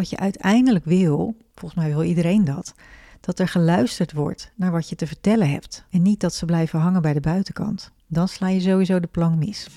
wat 0.00 0.10
je 0.10 0.16
uiteindelijk 0.16 0.84
wil, 0.84 1.36
volgens 1.54 1.80
mij 1.80 1.90
wil 1.90 2.02
iedereen 2.02 2.44
dat, 2.44 2.74
dat 3.20 3.38
er 3.38 3.48
geluisterd 3.48 4.12
wordt 4.12 4.52
naar 4.54 4.70
wat 4.70 4.88
je 4.88 4.96
te 4.96 5.06
vertellen 5.06 5.50
hebt. 5.50 5.84
En 5.90 6.02
niet 6.02 6.20
dat 6.20 6.34
ze 6.34 6.44
blijven 6.44 6.80
hangen 6.80 7.02
bij 7.02 7.12
de 7.12 7.20
buitenkant. 7.20 7.90
Dan 8.06 8.28
sla 8.28 8.48
je 8.48 8.60
sowieso 8.60 9.00
de 9.00 9.06
plank 9.06 9.36
mis. 9.36 9.68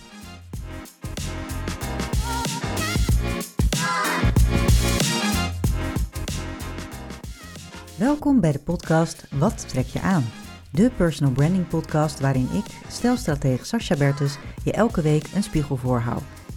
Welkom 7.98 8.40
bij 8.40 8.52
de 8.52 8.60
podcast 8.60 9.28
Wat 9.32 9.70
trek 9.70 9.86
je 9.86 10.02
aan? 10.02 10.26
De 10.72 10.92
personal 10.98 11.34
branding 11.34 11.68
podcast 11.68 12.20
waarin 12.20 12.48
ik, 12.54 12.66
stelstratege 12.88 13.66
Sascha 13.66 13.96
Bertus, 13.96 14.38
je 14.64 14.72
elke 14.72 15.02
week 15.02 15.28
een 15.36 15.44
spiegel 15.44 15.76
voorhoud. 15.76 16.24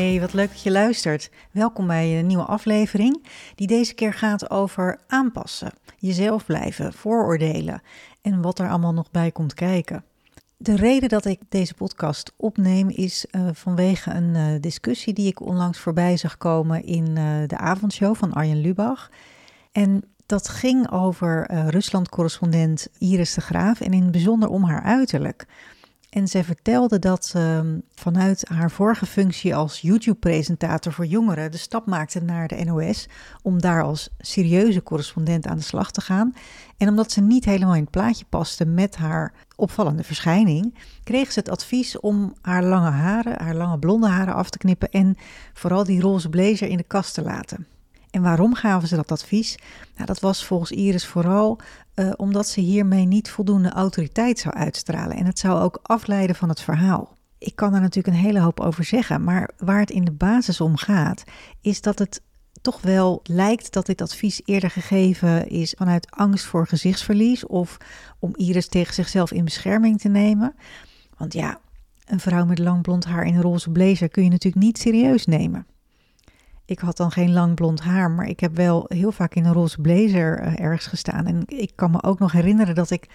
Hey, 0.00 0.20
wat 0.20 0.32
leuk 0.32 0.48
dat 0.48 0.62
je 0.62 0.70
luistert. 0.70 1.30
Welkom 1.50 1.86
bij 1.86 2.18
een 2.18 2.26
nieuwe 2.26 2.44
aflevering 2.44 3.26
die 3.54 3.66
deze 3.66 3.94
keer 3.94 4.14
gaat 4.14 4.50
over 4.50 4.98
aanpassen, 5.06 5.72
jezelf 5.98 6.44
blijven, 6.44 6.92
vooroordelen 6.92 7.82
en 8.22 8.42
wat 8.42 8.58
er 8.58 8.68
allemaal 8.68 8.92
nog 8.92 9.10
bij 9.10 9.30
komt 9.30 9.54
kijken. 9.54 10.04
De 10.56 10.76
reden 10.76 11.08
dat 11.08 11.24
ik 11.24 11.40
deze 11.48 11.74
podcast 11.74 12.32
opneem 12.36 12.88
is 12.88 13.26
uh, 13.30 13.48
vanwege 13.52 14.10
een 14.10 14.34
uh, 14.34 14.60
discussie 14.60 15.12
die 15.12 15.26
ik 15.26 15.40
onlangs 15.40 15.78
voorbij 15.78 16.16
zag 16.16 16.36
komen 16.36 16.84
in 16.84 17.08
uh, 17.08 17.24
de 17.46 17.58
avondshow 17.58 18.16
van 18.16 18.32
Arjen 18.32 18.60
Lubach. 18.60 19.10
En 19.72 20.02
dat 20.26 20.48
ging 20.48 20.90
over 20.90 21.52
Rusland-correspondent 21.70 22.88
Iris 22.98 23.34
de 23.34 23.40
Graaf 23.40 23.80
en 23.80 23.92
in 23.92 24.02
het 24.02 24.10
bijzonder 24.10 24.48
om 24.48 24.64
haar 24.64 24.82
uiterlijk. 24.82 25.46
En 26.10 26.28
zij 26.28 26.44
vertelde 26.44 26.98
dat 26.98 27.32
uh, 27.36 27.60
vanuit 27.94 28.48
haar 28.48 28.70
vorige 28.70 29.06
functie 29.06 29.54
als 29.54 29.80
YouTube-presentator 29.80 30.92
voor 30.92 31.06
jongeren 31.06 31.50
de 31.50 31.56
stap 31.56 31.86
maakte 31.86 32.20
naar 32.20 32.48
de 32.48 32.64
NOS 32.64 33.08
om 33.42 33.60
daar 33.60 33.82
als 33.82 34.08
serieuze 34.18 34.82
correspondent 34.82 35.46
aan 35.46 35.56
de 35.56 35.62
slag 35.62 35.90
te 35.90 36.00
gaan. 36.00 36.34
En 36.76 36.88
omdat 36.88 37.12
ze 37.12 37.20
niet 37.20 37.44
helemaal 37.44 37.74
in 37.74 37.80
het 37.80 37.90
plaatje 37.90 38.24
paste 38.28 38.64
met 38.64 38.96
haar 38.96 39.32
opvallende 39.56 40.04
verschijning, 40.04 40.74
kreeg 41.04 41.32
ze 41.32 41.38
het 41.38 41.50
advies 41.50 42.00
om 42.00 42.34
haar 42.40 42.64
lange 42.64 42.90
haren, 42.90 43.42
haar 43.42 43.54
lange 43.54 43.78
blonde 43.78 44.08
haren 44.08 44.34
af 44.34 44.50
te 44.50 44.58
knippen 44.58 44.90
en 44.90 45.16
vooral 45.52 45.84
die 45.84 46.00
roze 46.00 46.28
blazer 46.28 46.68
in 46.68 46.76
de 46.76 46.82
kast 46.82 47.14
te 47.14 47.22
laten. 47.22 47.66
En 48.10 48.22
waarom 48.22 48.54
gaven 48.54 48.88
ze 48.88 48.96
dat 48.96 49.12
advies? 49.12 49.58
Nou, 49.94 50.06
dat 50.06 50.20
was 50.20 50.44
volgens 50.44 50.70
Iris 50.70 51.06
vooral 51.06 51.60
uh, 51.94 52.12
omdat 52.16 52.48
ze 52.48 52.60
hiermee 52.60 53.04
niet 53.04 53.30
voldoende 53.30 53.70
autoriteit 53.70 54.38
zou 54.38 54.54
uitstralen. 54.54 55.16
En 55.16 55.26
het 55.26 55.38
zou 55.38 55.60
ook 55.60 55.78
afleiden 55.82 56.36
van 56.36 56.48
het 56.48 56.60
verhaal. 56.60 57.16
Ik 57.38 57.56
kan 57.56 57.74
er 57.74 57.80
natuurlijk 57.80 58.16
een 58.16 58.22
hele 58.22 58.40
hoop 58.40 58.60
over 58.60 58.84
zeggen, 58.84 59.24
maar 59.24 59.50
waar 59.58 59.80
het 59.80 59.90
in 59.90 60.04
de 60.04 60.12
basis 60.12 60.60
om 60.60 60.76
gaat, 60.76 61.24
is 61.60 61.80
dat 61.80 61.98
het 61.98 62.20
toch 62.62 62.80
wel 62.80 63.20
lijkt 63.22 63.72
dat 63.72 63.86
dit 63.86 64.02
advies 64.02 64.40
eerder 64.44 64.70
gegeven 64.70 65.48
is 65.48 65.74
vanuit 65.78 66.10
angst 66.10 66.44
voor 66.44 66.66
gezichtsverlies 66.66 67.46
of 67.46 67.76
om 68.18 68.34
Iris 68.34 68.68
tegen 68.68 68.94
zichzelf 68.94 69.32
in 69.32 69.44
bescherming 69.44 70.00
te 70.00 70.08
nemen. 70.08 70.54
Want 71.16 71.32
ja, 71.32 71.60
een 72.04 72.20
vrouw 72.20 72.44
met 72.44 72.58
lang 72.58 72.82
blond 72.82 73.04
haar 73.04 73.24
in 73.24 73.34
een 73.34 73.42
roze 73.42 73.70
blazer 73.70 74.08
kun 74.08 74.24
je 74.24 74.30
natuurlijk 74.30 74.64
niet 74.64 74.78
serieus 74.78 75.26
nemen. 75.26 75.66
Ik 76.70 76.78
had 76.78 76.96
dan 76.96 77.10
geen 77.10 77.32
lang 77.32 77.54
blond 77.54 77.80
haar, 77.80 78.10
maar 78.10 78.26
ik 78.26 78.40
heb 78.40 78.56
wel 78.56 78.84
heel 78.88 79.12
vaak 79.12 79.34
in 79.34 79.44
een 79.44 79.52
roze 79.52 79.80
blazer 79.80 80.46
uh, 80.46 80.60
ergens 80.60 80.86
gestaan. 80.86 81.26
En 81.26 81.42
ik 81.46 81.72
kan 81.74 81.90
me 81.90 82.02
ook 82.02 82.18
nog 82.18 82.32
herinneren 82.32 82.74
dat 82.74 82.90
ik 82.90 83.06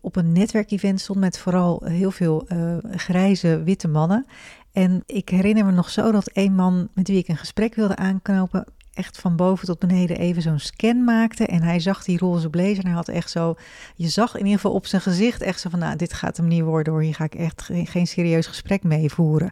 op 0.00 0.16
een 0.16 0.32
netwerkevent 0.32 1.00
stond 1.00 1.18
met 1.18 1.38
vooral 1.38 1.82
heel 1.84 2.10
veel 2.10 2.46
uh, 2.48 2.76
grijze 2.90 3.62
witte 3.62 3.88
mannen. 3.88 4.26
En 4.72 5.02
ik 5.06 5.28
herinner 5.28 5.64
me 5.64 5.72
nog 5.72 5.90
zo 5.90 6.12
dat 6.12 6.30
een 6.32 6.54
man 6.54 6.88
met 6.94 7.08
wie 7.08 7.18
ik 7.18 7.28
een 7.28 7.36
gesprek 7.36 7.74
wilde 7.74 7.96
aanknopen, 7.96 8.64
echt 8.94 9.18
van 9.18 9.36
boven 9.36 9.66
tot 9.66 9.78
beneden 9.78 10.18
even 10.18 10.42
zo'n 10.42 10.58
scan 10.58 11.04
maakte. 11.04 11.46
En 11.46 11.62
hij 11.62 11.80
zag 11.80 12.04
die 12.04 12.18
roze 12.18 12.50
blazer 12.50 12.78
en 12.78 12.86
hij 12.86 12.94
had 12.94 13.08
echt 13.08 13.30
zo, 13.30 13.54
je 13.96 14.08
zag 14.08 14.32
in 14.32 14.44
ieder 14.44 14.60
geval 14.60 14.72
op 14.72 14.86
zijn 14.86 15.02
gezicht 15.02 15.42
echt 15.42 15.60
zo 15.60 15.70
van, 15.70 15.78
nou, 15.78 15.96
dit 15.96 16.12
gaat 16.12 16.36
hem 16.36 16.46
niet 16.46 16.62
worden 16.62 16.92
hoor, 16.92 17.02
hier 17.02 17.14
ga 17.14 17.24
ik 17.24 17.34
echt 17.34 17.62
geen, 17.62 17.86
geen 17.86 18.06
serieus 18.06 18.46
gesprek 18.46 18.82
mee 18.82 19.10
voeren 19.10 19.50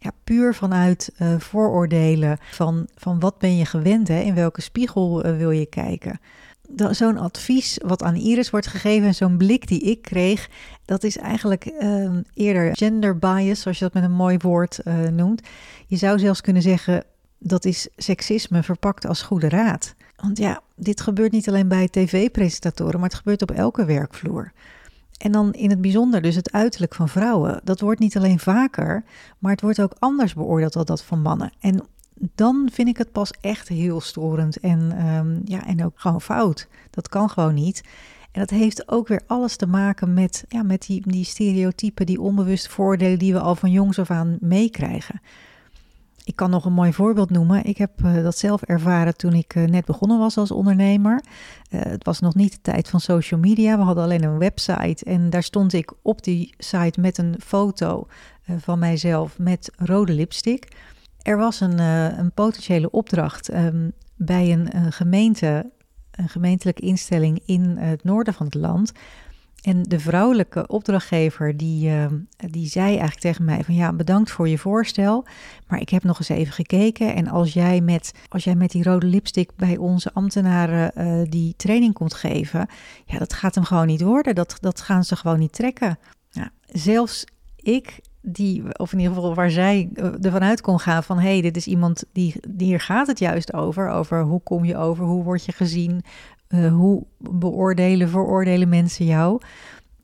ja, 0.00 0.10
puur 0.24 0.54
vanuit 0.54 1.12
uh, 1.18 1.34
vooroordelen 1.38 2.38
van, 2.50 2.86
van 2.96 3.20
wat 3.20 3.38
ben 3.38 3.56
je 3.56 3.64
gewend, 3.64 4.08
hè? 4.08 4.20
in 4.20 4.34
welke 4.34 4.60
spiegel 4.60 5.26
uh, 5.26 5.36
wil 5.36 5.50
je 5.50 5.66
kijken. 5.66 6.20
Zo'n 6.90 7.18
advies 7.18 7.78
wat 7.84 8.02
aan 8.02 8.14
Iris 8.14 8.50
wordt 8.50 8.66
gegeven 8.66 9.06
en 9.06 9.14
zo'n 9.14 9.36
blik 9.36 9.68
die 9.68 9.80
ik 9.80 10.02
kreeg, 10.02 10.48
dat 10.84 11.04
is 11.04 11.16
eigenlijk 11.16 11.72
uh, 11.80 12.10
eerder 12.34 12.76
gender 12.76 13.18
bias, 13.18 13.60
zoals 13.60 13.78
je 13.78 13.84
dat 13.84 13.94
met 13.94 14.02
een 14.02 14.12
mooi 14.12 14.36
woord 14.38 14.78
eh, 14.78 14.94
noemt. 15.02 15.42
Je 15.86 15.96
zou 15.96 16.18
zelfs 16.18 16.40
kunnen 16.40 16.62
zeggen 16.62 17.04
dat 17.38 17.64
is 17.64 17.88
seksisme 17.96 18.62
verpakt 18.62 19.06
als 19.06 19.22
goede 19.22 19.48
raad. 19.48 19.94
Want 20.16 20.38
ja, 20.38 20.60
dit 20.76 21.00
gebeurt 21.00 21.32
niet 21.32 21.48
alleen 21.48 21.68
bij 21.68 21.88
tv-presentatoren, 21.88 23.00
maar 23.00 23.08
het 23.08 23.18
gebeurt 23.18 23.42
op 23.42 23.50
elke 23.50 23.84
werkvloer. 23.84 24.52
En 25.20 25.32
dan 25.32 25.52
in 25.52 25.70
het 25.70 25.80
bijzonder 25.80 26.22
dus 26.22 26.34
het 26.34 26.52
uiterlijk 26.52 26.94
van 26.94 27.08
vrouwen. 27.08 27.60
Dat 27.64 27.80
wordt 27.80 28.00
niet 28.00 28.16
alleen 28.16 28.38
vaker, 28.38 29.04
maar 29.38 29.52
het 29.52 29.60
wordt 29.60 29.80
ook 29.80 29.94
anders 29.98 30.34
beoordeeld 30.34 30.72
dan 30.72 30.84
dat 30.84 31.02
van 31.02 31.22
mannen. 31.22 31.52
En 31.60 31.82
dan 32.34 32.68
vind 32.72 32.88
ik 32.88 32.96
het 32.96 33.12
pas 33.12 33.30
echt 33.40 33.68
heel 33.68 34.00
storend 34.00 34.60
en, 34.60 35.06
um, 35.06 35.40
ja, 35.44 35.66
en 35.66 35.84
ook 35.84 35.92
gewoon 35.94 36.20
fout. 36.20 36.68
Dat 36.90 37.08
kan 37.08 37.30
gewoon 37.30 37.54
niet. 37.54 37.82
En 38.32 38.40
dat 38.40 38.50
heeft 38.50 38.88
ook 38.88 39.08
weer 39.08 39.22
alles 39.26 39.56
te 39.56 39.66
maken 39.66 40.14
met, 40.14 40.44
ja, 40.48 40.62
met 40.62 40.82
die, 40.86 41.02
die 41.06 41.24
stereotypen, 41.24 42.06
die 42.06 42.20
onbewuste 42.20 42.70
voordelen 42.70 43.18
die 43.18 43.32
we 43.32 43.40
al 43.40 43.54
van 43.54 43.70
jongs 43.70 43.98
af 43.98 44.10
aan 44.10 44.36
meekrijgen. 44.40 45.20
Ik 46.24 46.36
kan 46.36 46.50
nog 46.50 46.64
een 46.64 46.72
mooi 46.72 46.92
voorbeeld 46.92 47.30
noemen. 47.30 47.64
Ik 47.64 47.78
heb 47.78 47.90
uh, 48.04 48.22
dat 48.22 48.38
zelf 48.38 48.62
ervaren 48.62 49.16
toen 49.16 49.32
ik 49.32 49.54
uh, 49.54 49.64
net 49.64 49.84
begonnen 49.84 50.18
was 50.18 50.36
als 50.36 50.50
ondernemer. 50.50 51.22
Uh, 51.70 51.80
het 51.82 52.04
was 52.04 52.20
nog 52.20 52.34
niet 52.34 52.52
de 52.52 52.60
tijd 52.60 52.88
van 52.88 53.00
social 53.00 53.40
media. 53.40 53.76
We 53.76 53.82
hadden 53.82 54.04
alleen 54.04 54.22
een 54.22 54.38
website 54.38 55.04
en 55.04 55.30
daar 55.30 55.42
stond 55.42 55.72
ik 55.72 55.92
op 56.02 56.24
die 56.24 56.54
site 56.58 57.00
met 57.00 57.18
een 57.18 57.34
foto 57.44 58.06
van 58.58 58.78
mijzelf 58.78 59.38
met 59.38 59.72
rode 59.76 60.12
lipstick. 60.12 60.68
Er 61.22 61.36
was 61.36 61.60
een, 61.60 61.78
een 62.18 62.32
potentiële 62.32 62.90
opdracht 62.90 63.52
um, 63.52 63.92
bij 64.16 64.52
een, 64.52 64.92
gemeente, 64.92 65.70
een 66.10 66.28
gemeentelijke 66.28 66.82
instelling 66.82 67.42
in 67.44 67.76
het 67.78 68.04
noorden 68.04 68.34
van 68.34 68.46
het 68.46 68.54
land. 68.54 68.92
En 69.60 69.82
de 69.82 70.00
vrouwelijke 70.00 70.66
opdrachtgever 70.66 71.56
die, 71.56 71.88
uh, 71.88 72.06
die 72.36 72.68
zei 72.68 72.86
eigenlijk 72.86 73.20
tegen 73.20 73.44
mij 73.44 73.64
van 73.64 73.74
ja, 73.74 73.92
bedankt 73.92 74.30
voor 74.30 74.48
je 74.48 74.58
voorstel, 74.58 75.26
maar 75.68 75.80
ik 75.80 75.88
heb 75.88 76.04
nog 76.04 76.18
eens 76.18 76.28
even 76.28 76.52
gekeken 76.52 77.14
en 77.14 77.28
als 77.28 77.52
jij 77.52 77.80
met, 77.80 78.12
als 78.28 78.44
jij 78.44 78.54
met 78.54 78.70
die 78.70 78.82
rode 78.82 79.06
lipstick 79.06 79.50
bij 79.56 79.76
onze 79.76 80.12
ambtenaren 80.12 80.92
uh, 80.96 81.30
die 81.30 81.54
training 81.56 81.94
komt 81.94 82.14
geven, 82.14 82.66
ja, 83.04 83.18
dat 83.18 83.32
gaat 83.32 83.54
hem 83.54 83.64
gewoon 83.64 83.86
niet 83.86 84.00
worden, 84.00 84.34
dat, 84.34 84.56
dat 84.60 84.80
gaan 84.80 85.04
ze 85.04 85.16
gewoon 85.16 85.38
niet 85.38 85.52
trekken. 85.52 85.98
Ja, 86.30 86.50
zelfs 86.66 87.24
ik, 87.56 88.00
die, 88.22 88.78
of 88.78 88.92
in 88.92 88.98
ieder 88.98 89.14
geval 89.14 89.34
waar 89.34 89.50
zij 89.50 89.90
uh, 89.94 90.24
ervan 90.24 90.42
uit 90.42 90.60
kon 90.60 90.80
gaan 90.80 91.02
van 91.02 91.18
hé, 91.18 91.28
hey, 91.28 91.40
dit 91.40 91.56
is 91.56 91.66
iemand 91.66 92.04
die, 92.12 92.34
die 92.48 92.66
hier 92.66 92.80
gaat 92.80 93.06
het 93.06 93.18
juist 93.18 93.52
over, 93.52 93.88
over 93.88 94.22
hoe 94.22 94.42
kom 94.42 94.64
je 94.64 94.76
over, 94.76 95.04
hoe 95.04 95.24
word 95.24 95.44
je 95.44 95.52
gezien, 95.52 96.02
uh, 96.54 96.72
hoe 96.72 97.06
beoordelen, 97.18 98.08
veroordelen 98.08 98.68
mensen 98.68 99.04
jou? 99.04 99.40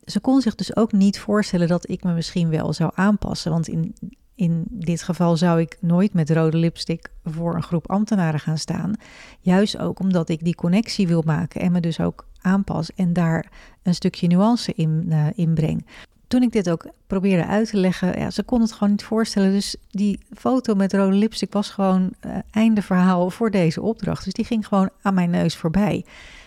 Ze 0.05 0.21
kon 0.21 0.41
zich 0.41 0.55
dus 0.55 0.77
ook 0.77 0.93
niet 0.93 1.19
voorstellen 1.19 1.69
dat 1.69 1.89
ik 1.89 2.03
me 2.03 2.13
misschien 2.13 2.49
wel 2.49 2.73
zou 2.73 2.91
aanpassen. 2.95 3.51
Want 3.51 3.69
in, 3.69 3.95
in 4.35 4.65
dit 4.71 5.03
geval 5.03 5.37
zou 5.37 5.61
ik 5.61 5.79
nooit 5.81 6.13
met 6.13 6.31
rode 6.31 6.57
lipstick 6.57 7.11
voor 7.25 7.55
een 7.55 7.63
groep 7.63 7.91
ambtenaren 7.91 8.41
gaan 8.41 8.59
staan. 8.59 8.93
Juist 9.41 9.79
ook 9.79 10.01
omdat 10.01 10.29
ik 10.29 10.45
die 10.45 10.55
connectie 10.55 11.07
wil 11.07 11.23
maken 11.25 11.61
en 11.61 11.73
me 11.73 11.81
dus 11.81 12.01
ook 12.01 12.27
aanpas 12.41 12.95
en 12.95 13.13
daar 13.13 13.53
een 13.83 13.95
stukje 13.95 14.27
nuance 14.27 14.73
in, 14.75 15.05
uh, 15.09 15.27
in 15.35 15.55
breng. 15.55 15.87
Toen 16.27 16.43
ik 16.43 16.53
dit 16.53 16.71
ook 16.71 16.87
probeerde 17.07 17.47
uit 17.47 17.71
te 17.71 17.77
leggen, 17.77 18.19
ja, 18.19 18.31
ze 18.31 18.43
kon 18.43 18.61
het 18.61 18.73
gewoon 18.73 18.91
niet 18.91 19.05
voorstellen. 19.05 19.53
Dus 19.53 19.77
die 19.91 20.21
foto 20.35 20.75
met 20.75 20.93
rode 20.93 21.17
lipstick 21.17 21.53
was 21.53 21.71
gewoon 21.71 22.13
uh, 22.27 22.37
einde 22.51 22.83
verhaal 22.83 23.31
voor 23.31 23.51
deze 23.51 23.83
opdracht. 23.83 24.25
Dus 24.25 24.33
die 24.33 24.45
ging 24.45 24.67
gewoon 24.67 24.91
aan 25.03 25.15
mijn 25.15 25.31
neus 25.31 25.57
voorbij. 25.57 26.05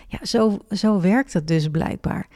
Ja, 0.08 0.18
zo, 0.22 0.58
zo 0.70 1.00
werkt 1.00 1.32
het 1.32 1.48
dus 1.48 1.68
blijkbaar. 1.68 2.26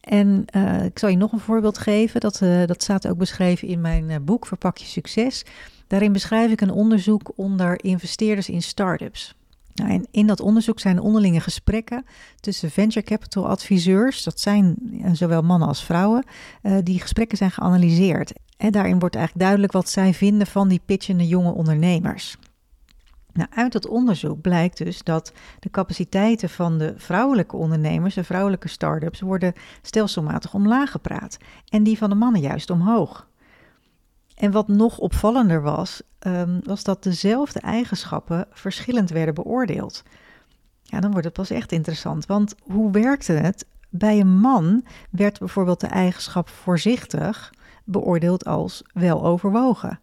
En 0.00 0.44
uh, 0.56 0.84
ik 0.84 0.98
zal 0.98 1.08
je 1.08 1.16
nog 1.16 1.32
een 1.32 1.40
voorbeeld 1.40 1.78
geven. 1.78 2.20
Dat, 2.20 2.40
uh, 2.42 2.66
dat 2.66 2.82
staat 2.82 3.08
ook 3.08 3.18
beschreven 3.18 3.68
in 3.68 3.80
mijn 3.80 4.24
boek 4.24 4.46
Verpak 4.46 4.76
je 4.76 4.86
succes. 4.86 5.44
Daarin 5.86 6.12
beschrijf 6.12 6.50
ik 6.50 6.60
een 6.60 6.70
onderzoek 6.70 7.32
onder 7.36 7.84
investeerders 7.84 8.48
in 8.48 8.62
start-ups. 8.62 9.34
Nou, 9.74 10.04
in 10.10 10.26
dat 10.26 10.40
onderzoek 10.40 10.80
zijn 10.80 11.00
onderlinge 11.00 11.40
gesprekken 11.40 12.04
tussen 12.40 12.70
venture 12.70 13.06
capital 13.06 13.48
adviseurs, 13.48 14.22
dat 14.22 14.40
zijn 14.40 14.76
zowel 15.12 15.42
mannen 15.42 15.68
als 15.68 15.84
vrouwen, 15.84 16.24
uh, 16.62 16.76
die 16.82 17.00
gesprekken 17.00 17.38
zijn 17.38 17.50
geanalyseerd. 17.50 18.32
En 18.56 18.72
daarin 18.72 18.98
wordt 18.98 19.14
eigenlijk 19.14 19.44
duidelijk 19.44 19.72
wat 19.72 19.88
zij 19.88 20.14
vinden 20.14 20.46
van 20.46 20.68
die 20.68 20.80
pitchende 20.84 21.26
jonge 21.26 21.52
ondernemers. 21.52 22.36
Nou, 23.32 23.48
uit 23.54 23.72
dat 23.72 23.86
onderzoek 23.86 24.40
blijkt 24.40 24.78
dus 24.78 25.02
dat 25.02 25.32
de 25.60 25.70
capaciteiten 25.70 26.48
van 26.48 26.78
de 26.78 26.94
vrouwelijke 26.96 27.56
ondernemers, 27.56 28.14
de 28.14 28.24
vrouwelijke 28.24 28.68
start-ups, 28.68 29.20
worden 29.20 29.52
stelselmatig 29.82 30.54
omlaag 30.54 30.90
gepraat. 30.90 31.36
En 31.68 31.82
die 31.82 31.98
van 31.98 32.10
de 32.10 32.16
mannen 32.16 32.40
juist 32.40 32.70
omhoog. 32.70 33.26
En 34.34 34.50
wat 34.50 34.68
nog 34.68 34.98
opvallender 34.98 35.62
was, 35.62 36.02
um, 36.26 36.60
was 36.64 36.82
dat 36.82 37.02
dezelfde 37.02 37.60
eigenschappen 37.60 38.46
verschillend 38.50 39.10
werden 39.10 39.34
beoordeeld. 39.34 40.02
Ja, 40.82 41.00
dan 41.00 41.10
wordt 41.10 41.26
het 41.26 41.34
pas 41.34 41.50
echt 41.50 41.72
interessant. 41.72 42.26
Want 42.26 42.54
hoe 42.62 42.90
werkte 42.90 43.32
het? 43.32 43.66
Bij 43.88 44.20
een 44.20 44.40
man 44.40 44.84
werd 45.10 45.38
bijvoorbeeld 45.38 45.80
de 45.80 45.86
eigenschap 45.86 46.48
voorzichtig 46.48 47.52
beoordeeld 47.84 48.44
als 48.44 48.82
wel 48.92 49.24
overwogen. 49.24 50.00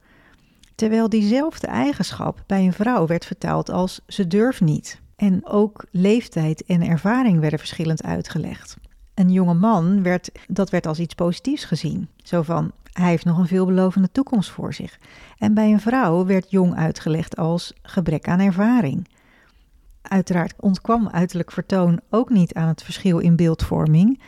Terwijl 0.75 1.09
diezelfde 1.09 1.67
eigenschap 1.67 2.43
bij 2.45 2.65
een 2.65 2.73
vrouw 2.73 3.07
werd 3.07 3.25
vertaald 3.25 3.69
als 3.69 4.01
ze 4.07 4.27
durft 4.27 4.61
niet. 4.61 5.01
En 5.15 5.47
ook 5.47 5.85
leeftijd 5.91 6.63
en 6.63 6.81
ervaring 6.81 7.39
werden 7.39 7.59
verschillend 7.59 8.03
uitgelegd. 8.03 8.77
Een 9.19 9.31
jonge 9.31 9.53
man 9.53 10.03
werd, 10.03 10.31
dat 10.47 10.69
werd 10.69 10.87
als 10.87 10.99
iets 10.99 11.13
positiefs 11.13 11.65
gezien. 11.65 12.07
Zo 12.23 12.41
van, 12.41 12.71
hij 12.91 13.09
heeft 13.09 13.25
nog 13.25 13.37
een 13.37 13.47
veelbelovende 13.47 14.11
toekomst 14.11 14.49
voor 14.49 14.73
zich. 14.73 14.99
En 15.37 15.53
bij 15.53 15.71
een 15.71 15.79
vrouw 15.79 16.25
werd 16.25 16.51
jong 16.51 16.75
uitgelegd 16.75 17.37
als 17.37 17.73
gebrek 17.81 18.27
aan 18.27 18.39
ervaring. 18.39 19.07
Uiteraard 20.01 20.53
ontkwam 20.59 21.09
uiterlijk 21.09 21.51
vertoon 21.51 21.99
ook 22.09 22.29
niet 22.29 22.53
aan 22.53 22.67
het 22.67 22.83
verschil 22.83 23.19
in 23.19 23.35
beeldvorming. 23.35 24.21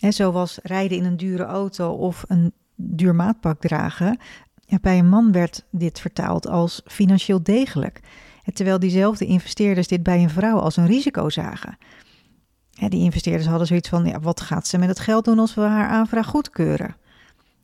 En 0.00 0.12
zo 0.12 0.32
was 0.32 0.58
rijden 0.62 0.98
in 0.98 1.04
een 1.04 1.16
dure 1.16 1.44
auto 1.44 1.92
of 1.92 2.24
een 2.28 2.52
duur 2.74 3.14
maatpak 3.14 3.60
dragen. 3.60 4.18
Bij 4.80 4.98
een 4.98 5.08
man 5.08 5.32
werd 5.32 5.64
dit 5.70 6.00
vertaald 6.00 6.48
als 6.48 6.80
financieel 6.84 7.42
degelijk. 7.42 8.00
terwijl 8.52 8.78
diezelfde 8.78 9.26
investeerders 9.26 9.88
dit 9.88 10.02
bij 10.02 10.22
een 10.22 10.30
vrouw 10.30 10.58
als 10.58 10.76
een 10.76 10.86
risico 10.86 11.28
zagen. 11.30 11.78
Die 12.88 13.02
investeerders 13.02 13.46
hadden 13.46 13.66
zoiets 13.66 13.88
van: 13.88 14.04
ja, 14.04 14.20
wat 14.20 14.40
gaat 14.40 14.66
ze 14.66 14.78
met 14.78 14.88
het 14.88 14.98
geld 14.98 15.24
doen 15.24 15.38
als 15.38 15.54
we 15.54 15.60
haar 15.60 15.88
aanvraag 15.88 16.26
goedkeuren? 16.26 16.96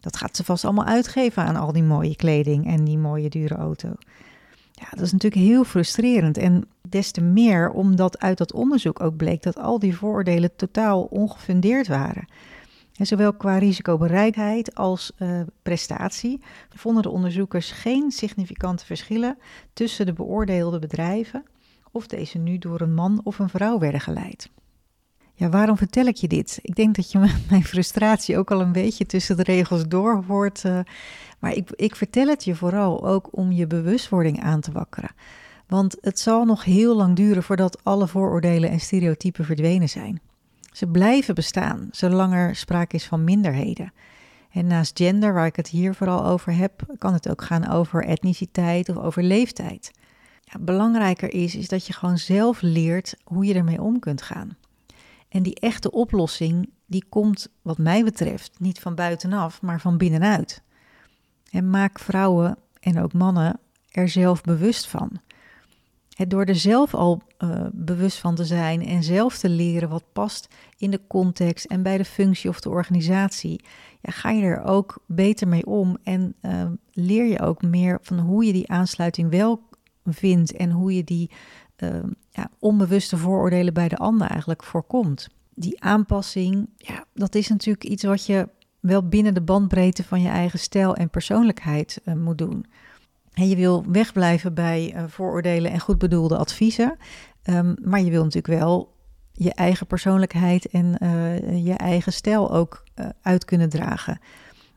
Dat 0.01 0.17
gaat 0.17 0.37
ze 0.37 0.45
vast 0.45 0.65
allemaal 0.65 0.85
uitgeven 0.85 1.45
aan 1.45 1.57
al 1.57 1.73
die 1.73 1.83
mooie 1.83 2.17
kleding 2.17 2.67
en 2.67 2.85
die 2.85 2.99
mooie 2.99 3.29
dure 3.29 3.55
auto. 3.55 3.89
Ja, 4.73 4.87
dat 4.91 5.01
is 5.01 5.13
natuurlijk 5.13 5.43
heel 5.43 5.65
frustrerend. 5.65 6.37
En 6.39 6.69
des 6.89 7.11
te 7.11 7.21
meer 7.21 7.71
omdat 7.71 8.19
uit 8.19 8.39
dat 8.39 8.53
onderzoek 8.53 9.01
ook 9.01 9.17
bleek 9.17 9.43
dat 9.43 9.59
al 9.59 9.79
die 9.79 9.97
vooroordelen 9.97 10.57
totaal 10.57 11.03
ongefundeerd 11.03 11.89
waren. 11.89 12.27
En 12.97 13.07
zowel 13.07 13.33
qua 13.33 13.59
risicobereikheid 13.59 14.75
als 14.75 15.13
uh, 15.19 15.41
prestatie 15.63 16.41
vonden 16.75 17.03
de 17.03 17.11
onderzoekers 17.11 17.71
geen 17.71 18.11
significante 18.11 18.87
verschillen 18.87 19.39
tussen 19.73 20.07
de 20.07 20.13
beoordeelde 20.13 20.79
bedrijven 20.79 21.45
of 21.91 22.07
deze 22.07 22.39
nu 22.39 22.59
door 22.59 22.81
een 22.81 22.95
man 22.95 23.21
of 23.25 23.39
een 23.39 23.49
vrouw 23.49 23.79
werden 23.79 24.01
geleid. 24.01 24.51
Waarom 25.51 25.77
vertel 25.77 26.07
ik 26.07 26.17
je 26.17 26.29
dit? 26.29 26.59
Ik 26.63 26.75
denk 26.75 26.95
dat 26.95 27.13
je 27.13 27.19
mijn 27.51 27.65
frustratie 27.65 28.39
ook 28.39 28.51
al 28.51 28.61
een 28.61 28.73
beetje 28.73 29.07
tussen 29.07 29.37
de 29.37 29.43
regels 29.43 29.89
door 29.89 30.25
hoort. 30.27 30.65
Uh, 30.65 30.79
maar 31.39 31.53
ik, 31.53 31.71
ik 31.77 31.97
vertel 31.97 32.27
het 32.27 32.45
je 32.45 32.55
vooral 32.55 33.07
ook 33.07 33.29
om 33.31 33.53
je 33.53 33.67
bewustwording 33.67 34.43
aan 34.43 34.61
te 34.61 34.73
wakkeren. 34.73 35.11
Want 35.67 35.97
het 36.01 36.21
zal 36.21 36.45
nog 36.45 36.65
heel 36.65 36.97
lang 36.97 37.17
duren 37.17 37.43
voordat 37.43 37.85
alle 37.85 38.09
vooroordelen 38.09 38.71
en 38.71 38.81
stereotypen 38.81 39.45
verdwenen 39.45 39.89
zijn. 39.89 40.21
Ze 40.73 40.87
blijven 40.87 41.35
bestaan, 41.35 41.89
zolang 41.91 42.35
er 42.35 42.57
sprake 42.57 42.97
is 42.97 43.07
van 43.07 43.25
minderheden. 43.25 43.93
En 44.51 44.67
naast 44.67 44.99
gender, 44.99 45.35
waar 45.35 45.47
ik 45.47 45.57
het 45.57 45.69
hier 45.69 45.95
vooral 45.95 46.25
over 46.25 46.55
heb, 46.55 46.83
kan 46.99 47.13
het 47.13 47.29
ook 47.29 47.43
gaan 47.43 47.69
over 47.69 48.05
etniciteit 48.05 48.89
of 48.89 48.97
over 48.97 49.23
leeftijd. 49.23 49.91
Ja, 50.45 50.59
belangrijker 50.61 51.35
is, 51.35 51.57
is 51.57 51.69
dat 51.69 51.87
je 51.87 51.93
gewoon 51.93 52.19
zelf 52.19 52.61
leert 52.61 53.15
hoe 53.25 53.45
je 53.45 53.55
ermee 53.55 53.83
om 53.83 53.99
kunt 53.99 54.23
gaan. 54.23 54.57
En 55.33 55.43
die 55.43 55.55
echte 55.55 55.91
oplossing, 55.91 56.71
die 56.87 57.05
komt 57.09 57.49
wat 57.63 57.79
mij 57.79 58.05
betreft 58.05 58.53
niet 58.59 58.81
van 58.81 58.95
buitenaf, 58.95 59.63
maar 59.63 59.81
van 59.81 59.97
binnenuit. 59.97 60.63
En 61.51 61.71
maak 61.71 61.99
vrouwen 61.99 62.59
en 62.81 63.03
ook 63.03 63.13
mannen 63.13 63.61
er 63.91 64.09
zelf 64.09 64.43
bewust 64.43 64.87
van. 64.87 65.21
Het 66.17 66.31
door 66.31 66.45
er 66.45 66.57
zelf 66.57 66.95
al 66.95 67.23
uh, 67.39 67.67
bewust 67.73 68.19
van 68.19 68.35
te 68.35 68.45
zijn 68.45 68.87
en 68.87 69.03
zelf 69.03 69.39
te 69.39 69.49
leren 69.49 69.89
wat 69.89 70.05
past 70.13 70.49
in 70.77 70.91
de 70.91 71.01
context 71.07 71.65
en 71.65 71.83
bij 71.83 71.97
de 71.97 72.05
functie 72.05 72.51
of 72.51 72.61
de 72.61 72.69
organisatie, 72.69 73.65
ja, 74.01 74.13
ga 74.13 74.31
je 74.31 74.43
er 74.43 74.63
ook 74.63 75.03
beter 75.07 75.49
mee 75.49 75.67
om 75.67 75.97
en 76.03 76.35
uh, 76.43 76.65
leer 76.93 77.25
je 77.25 77.41
ook 77.41 77.63
meer 77.63 77.99
van 78.03 78.19
hoe 78.19 78.45
je 78.45 78.53
die 78.53 78.71
aansluiting 78.71 79.31
wel 79.31 79.63
vindt 80.05 80.53
en 80.53 80.71
hoe 80.71 80.95
je 80.95 81.05
die 81.05 81.31
ja, 82.31 82.51
onbewuste 82.59 83.17
vooroordelen 83.17 83.75
bij 83.75 83.89
de 83.89 83.97
ander 83.97 84.27
eigenlijk 84.27 84.63
voorkomt. 84.65 85.29
Die 85.55 85.83
aanpassing, 85.83 86.69
ja, 86.77 87.05
dat 87.15 87.35
is 87.35 87.49
natuurlijk 87.49 87.85
iets 87.85 88.05
wat 88.05 88.27
je 88.27 88.49
wel 88.81 89.09
binnen 89.09 89.35
de 89.35 89.41
bandbreedte 89.41 90.05
van 90.05 90.23
je 90.23 90.29
eigen 90.29 90.59
stijl 90.59 90.97
en 90.97 91.11
persoonlijkheid 91.11 92.01
uh, 92.05 92.15
moet 92.15 92.39
doen. 92.39 92.67
En 93.33 93.49
je 93.49 93.57
wil 93.57 93.85
wegblijven 93.89 94.55
bij 94.55 94.95
uh, 94.95 95.05
vooroordelen 95.07 95.71
en 95.71 95.81
goed 95.81 95.99
bedoelde 95.99 96.37
adviezen, 96.37 96.97
um, 97.45 97.77
maar 97.85 98.01
je 98.01 98.11
wil 98.11 98.25
natuurlijk 98.25 98.61
wel 98.61 98.95
je 99.33 99.55
eigen 99.55 99.87
persoonlijkheid 99.87 100.67
en 100.67 100.97
uh, 101.03 101.65
je 101.65 101.73
eigen 101.73 102.13
stijl 102.13 102.53
ook 102.53 102.85
uit 103.23 103.45
kunnen 103.45 103.69
dragen. 103.69 104.21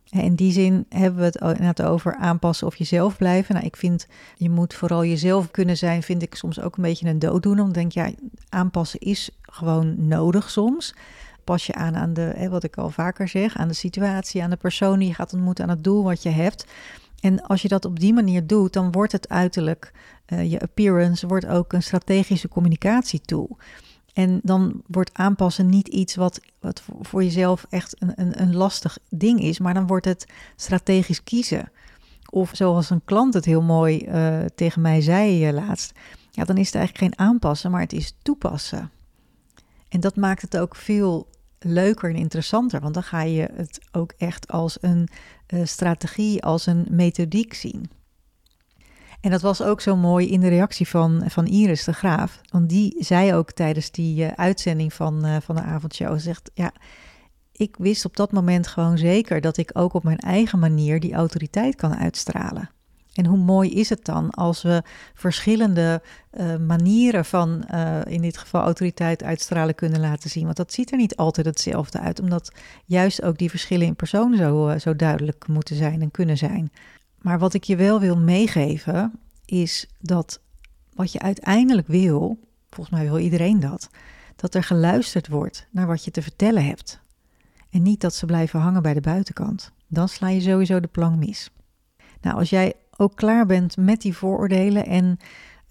In 0.10 0.36
die 0.36 0.52
zin 0.52 0.86
hebben 0.90 1.20
we 1.20 1.26
het 1.26 1.36
inderdaad 1.36 1.82
over 1.82 2.16
aanpassen 2.16 2.68
of 2.68 2.76
jezelf 2.76 3.18
blijven. 3.18 3.54
Nou, 3.54 3.66
ik 3.66 3.76
vind, 3.76 4.08
je 4.38 4.50
moet 4.50 4.74
vooral 4.74 5.06
jezelf 5.06 5.52
kunnen 5.52 5.78
zijn, 5.78 6.04
vind 6.04 6.22
ik 6.22 6.36
soms 6.36 6.60
ook 6.60 6.78
een 6.78 6.84
beetje 6.84 7.08
een 7.08 7.20
dooddoener. 7.20 7.64
Dan 7.64 7.74
denk 7.74 7.92
ja, 7.92 8.10
aanpassen 8.50 9.00
is 9.00 9.30
gewoon 9.42 10.08
nodig 10.08 10.50
soms. 10.50 10.96
Pas 11.44 11.66
je 11.66 11.74
aan 11.74 11.96
aan 11.96 12.14
de, 12.14 12.48
wat 12.50 12.64
ik 12.64 12.78
al 12.78 12.90
vaker 12.90 13.28
zeg, 13.28 13.58
aan 13.58 13.68
de 13.68 13.74
situatie, 13.74 14.44
aan 14.44 14.50
de 14.50 14.56
persoon 14.56 15.00
die 15.00 15.08
je 15.08 15.14
gaat 15.14 15.34
ontmoeten, 15.34 15.64
aan 15.64 15.70
het 15.70 15.84
doel 15.84 16.04
wat 16.04 16.24
je 16.24 16.30
hebt. 16.30 16.66
En 17.20 17.42
als 17.42 17.62
je 17.62 17.68
dat 17.68 17.86
op 17.86 18.00
die 18.00 18.14
manier 18.14 18.48
doet, 18.48 18.74
dan 18.74 18.92
wordt 18.92 19.12
het 19.12 19.30
uiterlijk, 19.30 19.92
uh, 20.28 20.52
je 20.52 20.60
appearance, 20.60 21.28
wordt 21.28 21.46
ook 21.46 21.74
een 21.74 21.84
strategische 21.84 22.48
communicatietool. 22.48 23.58
En 24.16 24.40
dan 24.44 24.82
wordt 24.88 25.14
aanpassen 25.14 25.70
niet 25.70 25.88
iets 25.88 26.16
wat, 26.16 26.40
wat 26.60 26.84
voor 27.02 27.24
jezelf 27.24 27.66
echt 27.70 27.96
een, 28.00 28.12
een, 28.16 28.42
een 28.42 28.56
lastig 28.56 28.98
ding 29.10 29.42
is, 29.42 29.60
maar 29.60 29.74
dan 29.74 29.88
wordt 29.88 30.06
het 30.06 30.28
strategisch 30.56 31.24
kiezen. 31.24 31.72
Of 32.30 32.52
zoals 32.54 32.90
een 32.90 33.02
klant 33.06 33.34
het 33.34 33.46
heel 33.46 33.62
mooi 33.62 34.06
uh, 34.08 34.46
tegen 34.56 34.82
mij 34.82 35.02
zei 35.02 35.48
uh, 35.48 35.54
laatst, 35.54 35.92
ja, 36.32 36.44
dan 36.44 36.58
is 36.58 36.66
het 36.66 36.76
eigenlijk 36.76 37.06
geen 37.06 37.28
aanpassen, 37.28 37.72
maar 37.72 37.82
het 37.82 37.94
is 37.94 38.16
toepassen. 38.22 38.92
En 39.90 40.00
dat 40.00 40.16
maakt 40.16 40.42
het 40.42 40.58
ook 40.58 40.76
veel 40.76 41.28
leuker 41.60 42.10
en 42.10 42.16
interessanter, 42.16 42.82
want 42.82 42.94
dan 42.94 43.04
ga 43.04 43.22
je 43.22 43.50
het 43.54 43.80
ook 43.92 44.14
echt 44.18 44.48
als 44.48 44.78
een 44.82 45.08
uh, 45.54 45.66
strategie, 45.66 46.44
als 46.44 46.66
een 46.66 46.86
methodiek 46.90 47.54
zien. 47.54 47.90
En 49.26 49.32
dat 49.32 49.42
was 49.42 49.62
ook 49.62 49.82
zo 49.82 49.96
mooi 49.96 50.30
in 50.30 50.40
de 50.40 50.48
reactie 50.48 50.88
van, 50.88 51.24
van 51.28 51.46
Iris 51.46 51.84
de 51.84 51.94
Graaf. 51.94 52.42
Want 52.52 52.70
die 52.70 52.96
zei 53.00 53.34
ook 53.34 53.52
tijdens 53.52 53.92
die 53.92 54.24
uh, 54.24 54.32
uitzending 54.36 54.94
van, 54.94 55.26
uh, 55.26 55.36
van 55.42 55.56
de 55.56 55.62
avondshow: 55.62 56.20
zegt 56.20 56.52
ja, 56.54 56.72
ik 57.52 57.76
wist 57.80 58.06
op 58.06 58.16
dat 58.16 58.32
moment 58.32 58.68
gewoon 58.68 58.98
zeker 58.98 59.42
dat 59.42 59.58
ik 59.58 59.70
ook 59.74 59.94
op 59.94 60.04
mijn 60.04 60.18
eigen 60.18 60.60
manier 60.60 61.00
die 61.00 61.14
autoriteit 61.14 61.76
kan 61.76 61.96
uitstralen. 61.96 62.70
En 63.14 63.26
hoe 63.26 63.38
mooi 63.38 63.74
is 63.74 63.90
het 63.90 64.06
dan 64.06 64.30
als 64.30 64.62
we 64.62 64.84
verschillende 65.14 66.02
uh, 66.34 66.56
manieren 66.56 67.26
van, 67.26 67.66
in 68.08 68.22
dit 68.22 68.38
geval 68.38 68.62
autoriteit 68.62 69.24
uitstralen 69.24 69.76
kunnen 69.76 70.00
laten 70.00 70.30
zien? 70.30 70.44
Want 70.44 70.58
dat 70.58 70.74
ziet 70.74 70.92
er 70.92 70.98
niet 70.98 71.16
altijd 71.16 71.46
hetzelfde 71.46 72.00
uit, 72.00 72.20
omdat 72.20 72.52
juist 72.86 73.22
ook 73.22 73.38
die 73.38 73.50
verschillen 73.50 73.88
in 73.88 73.96
persoon 73.96 74.36
zo, 74.36 74.78
zo 74.78 74.96
duidelijk 74.96 75.48
moeten 75.48 75.76
zijn 75.76 76.02
en 76.02 76.12
kunnen 76.12 76.38
zijn. 76.38 76.72
Maar 77.26 77.40
wat 77.40 77.54
ik 77.54 77.64
je 77.64 77.76
wel 77.76 78.00
wil 78.00 78.18
meegeven, 78.18 79.20
is 79.46 79.88
dat 80.00 80.40
wat 80.94 81.12
je 81.12 81.20
uiteindelijk 81.20 81.88
wil, 81.88 82.40
volgens 82.70 82.96
mij 82.96 83.06
wil 83.06 83.20
iedereen 83.20 83.60
dat, 83.60 83.90
dat 84.36 84.56
er 84.56 84.64
geluisterd 84.64 85.28
wordt 85.28 85.68
naar 85.72 85.88
wat 85.88 86.06
je 86.06 86.12
te 86.12 86.22
vertellen 86.22 86.66
hebt. 86.66 87.00
En 87.70 87.82
niet 87.82 88.02
dat 88.02 88.14
ze 88.14 88.26
blijven 88.26 88.60
hangen 88.60 88.82
bij 88.82 88.94
de 88.94 89.02
buitenkant. 89.02 89.72
Dan 89.88 90.10
sla 90.10 90.30
je 90.30 90.42
sowieso 90.42 90.80
de 90.80 90.88
plank 90.88 91.18
mis. 91.18 91.52
Nou, 92.22 92.38
als 92.38 92.50
jij 92.50 92.74
ook 92.98 93.16
klaar 93.16 93.46
bent 93.46 93.78
met 93.78 94.02
die 94.02 94.16
vooroordelen 94.16 94.86
en, 94.86 95.18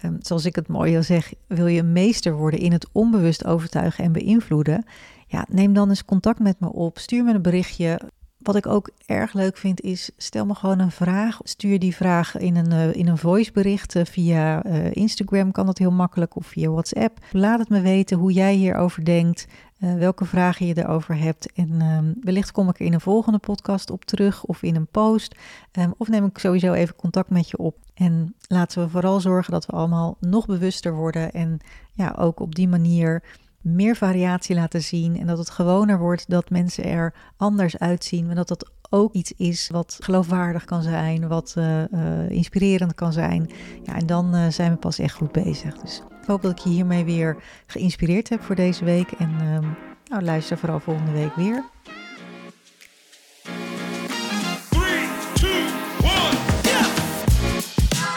um, 0.05 0.17
zoals 0.19 0.45
ik 0.45 0.55
het 0.55 0.67
mooi 0.67 0.97
al 0.97 1.03
zeg, 1.03 1.33
wil 1.47 1.67
je 1.67 1.83
meester 1.83 2.33
worden 2.33 2.59
in 2.59 2.71
het 2.71 2.87
onbewust 2.91 3.45
overtuigen 3.45 4.03
en 4.03 4.11
beïnvloeden, 4.11 4.85
ja, 5.27 5.45
neem 5.49 5.73
dan 5.73 5.89
eens 5.89 6.05
contact 6.05 6.39
met 6.39 6.59
me 6.59 6.73
op. 6.73 6.97
Stuur 6.97 7.23
me 7.23 7.33
een 7.33 7.41
berichtje 7.41 7.99
Wat 8.45 8.55
ik 8.55 8.67
ook 8.67 8.89
erg 9.05 9.33
leuk 9.33 9.57
vind 9.57 9.81
is, 9.81 10.11
stel 10.17 10.45
me 10.45 10.55
gewoon 10.55 10.79
een 10.79 10.91
vraag. 10.91 11.39
Stuur 11.43 11.79
die 11.79 11.95
vraag 11.95 12.37
in 12.37 12.55
een, 12.55 12.71
uh, 12.71 12.95
in 12.95 13.07
een 13.07 13.17
voicebericht 13.17 13.95
uh, 13.95 14.05
via 14.05 14.65
uh, 14.65 14.91
Instagram 14.91 15.51
kan 15.51 15.65
dat 15.65 15.77
heel 15.77 15.91
makkelijk 15.91 16.35
of 16.35 16.47
via 16.47 16.69
WhatsApp. 16.69 17.19
Laat 17.31 17.59
het 17.59 17.69
me 17.69 17.81
weten 17.81 18.17
hoe 18.17 18.31
jij 18.31 18.53
hierover 18.53 19.05
denkt, 19.05 19.47
welke 19.77 20.25
vragen 20.25 20.65
je 20.65 20.77
erover 20.77 21.17
hebt. 21.17 21.51
En 21.53 21.81
ehm, 21.81 22.13
wellicht 22.21 22.51
kom 22.51 22.69
ik 22.69 22.79
er 22.79 22.85
in 22.85 22.93
een 22.93 23.01
volgende 23.01 23.37
podcast 23.39 23.89
op 23.89 24.05
terug 24.05 24.43
of 24.43 24.63
in 24.63 24.75
een 24.75 24.87
post. 24.87 25.35
Um, 25.71 25.93
of 25.97 26.07
neem 26.07 26.25
ik 26.25 26.37
sowieso 26.37 26.73
even 26.73 26.95
contact 26.95 27.29
met 27.29 27.49
je 27.49 27.57
op. 27.57 27.75
En 27.93 28.35
laten 28.47 28.83
we 28.83 28.89
vooral 28.89 29.19
zorgen 29.19 29.53
dat 29.53 29.65
we 29.65 29.71
allemaal 29.71 30.17
nog 30.19 30.45
bewuster 30.45 30.93
worden 30.93 31.31
en 31.31 31.59
ja, 31.93 32.15
ook 32.17 32.39
op 32.39 32.55
die 32.55 32.67
manier 32.67 33.23
meer 33.65 33.95
variatie 33.95 34.55
laten 34.55 34.81
zien 34.81 35.19
en 35.19 35.27
dat 35.27 35.37
het 35.37 35.49
gewoner 35.49 35.99
wordt 35.99 36.29
dat 36.29 36.49
mensen 36.49 36.83
er 36.83 37.13
anders 37.37 37.77
uitzien, 37.77 38.25
maar 38.25 38.35
dat 38.35 38.47
dat 38.47 38.71
ook 38.89 39.13
iets 39.13 39.33
is 39.37 39.69
wat 39.69 39.97
geloofwaardig 39.99 40.65
kan 40.65 40.81
zijn, 40.81 41.27
wat 41.27 41.55
uh, 41.57 41.83
uh, 41.91 42.29
inspirerend 42.29 42.95
kan 42.95 43.13
zijn. 43.13 43.49
Ja, 43.83 43.95
en 43.95 44.05
dan 44.05 44.35
uh, 44.35 44.47
zijn 44.47 44.71
we 44.71 44.77
pas 44.77 44.99
echt 44.99 45.15
goed 45.15 45.31
bezig. 45.31 45.77
Dus 45.77 46.01
ik 46.21 46.27
hoop 46.27 46.41
dat 46.41 46.51
ik 46.51 46.57
je 46.57 46.69
hiermee 46.69 47.03
weer 47.03 47.37
geïnspireerd 47.67 48.29
heb 48.29 48.41
voor 48.41 48.55
deze 48.55 48.85
week 48.85 49.11
en 49.11 49.31
ehm, 49.39 49.67
nou, 50.09 50.23
luister 50.23 50.57
vooral 50.57 50.79
volgende 50.79 51.11
week 51.11 51.35
weer. 51.35 51.63